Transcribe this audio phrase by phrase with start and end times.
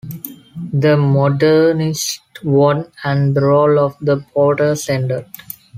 [0.73, 5.27] The modernists won and the role of the porters ended.